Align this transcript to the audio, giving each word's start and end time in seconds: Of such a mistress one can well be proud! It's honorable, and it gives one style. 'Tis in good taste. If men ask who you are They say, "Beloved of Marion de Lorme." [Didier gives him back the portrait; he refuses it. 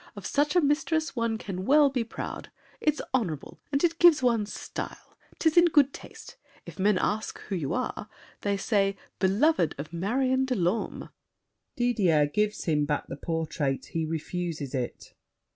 Of 0.15 0.25
such 0.25 0.55
a 0.55 0.61
mistress 0.61 1.15
one 1.15 1.37
can 1.37 1.63
well 1.63 1.91
be 1.91 2.03
proud! 2.03 2.49
It's 2.79 3.01
honorable, 3.13 3.61
and 3.71 3.83
it 3.83 3.99
gives 3.99 4.23
one 4.23 4.47
style. 4.47 5.15
'Tis 5.37 5.57
in 5.57 5.65
good 5.65 5.93
taste. 5.93 6.37
If 6.65 6.79
men 6.79 6.97
ask 6.97 7.37
who 7.39 7.55
you 7.55 7.75
are 7.75 8.09
They 8.41 8.57
say, 8.57 8.97
"Beloved 9.19 9.75
of 9.77 9.93
Marion 9.93 10.45
de 10.45 10.55
Lorme." 10.55 11.09
[Didier 11.75 12.25
gives 12.25 12.63
him 12.63 12.85
back 12.85 13.09
the 13.09 13.15
portrait; 13.15 13.85
he 13.93 14.03
refuses 14.03 14.73
it. 14.73 15.13